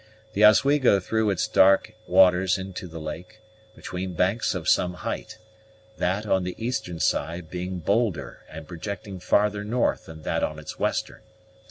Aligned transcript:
The 0.33 0.43
Oswego 0.43 0.99
threw 0.99 1.29
its 1.29 1.47
dark 1.47 1.93
waters 2.07 2.57
into 2.57 2.87
the 2.87 2.97
lake, 2.99 3.39
between 3.75 4.13
banks 4.13 4.55
of 4.55 4.67
some 4.67 4.95
height; 4.95 5.37
that 5.97 6.25
on 6.25 6.47
its 6.47 6.59
eastern 6.59 6.99
side 6.99 7.51
being 7.51 7.77
bolder 7.77 8.43
and 8.49 8.67
projecting 8.67 9.19
farther 9.19 9.63
north 9.63 10.07
than 10.07 10.23
that 10.23 10.41
on 10.43 10.57
its 10.57 10.79
western. 10.79 11.21